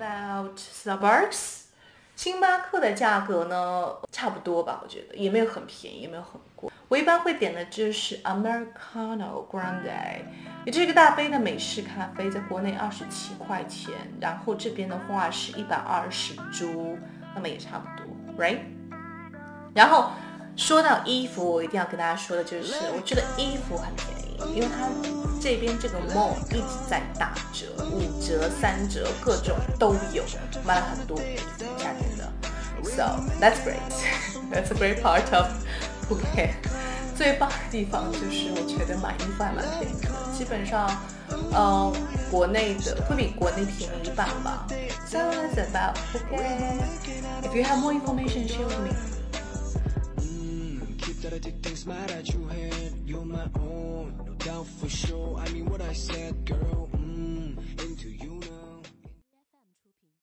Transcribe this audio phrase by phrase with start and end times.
[0.00, 1.58] about Starbucks？
[2.16, 6.70] 星巴克的价格呢，差不多吧，我觉得也没有很便宜，也没有很贵。
[6.88, 10.22] 我一般会点的就是 Americano Grande，
[10.66, 16.98] 也就是一个大杯的美式咖啡，在国内二十七块钱，然后这边的话是一百二十铢，
[17.34, 18.58] 那么也差不多，right？
[19.74, 20.10] 然后
[20.56, 24.08] 说到衣服，我一定要跟大家说的就是，我觉得衣服很便
[24.48, 24.88] 宜，因为它
[25.40, 30.22] 这边这个 mall 一直在打折，五折、三折，各种都有，
[30.64, 31.16] 买了很多，
[31.78, 32.30] 夏天的。
[32.84, 33.80] So that's great,
[34.52, 35.48] that's a great part of
[36.08, 36.50] Phuket。
[37.16, 40.88] 最棒的地方就是我觉得买衣服还蛮便宜的，基本上，
[41.52, 41.92] 呃，
[42.30, 44.66] 国内的会比国内便宜一半吧。
[45.06, 46.82] So that's about Phuket.
[47.42, 48.90] If you have more information, share with me.
[51.22, 55.29] that I did things mad at you had you're my own no doubt for sure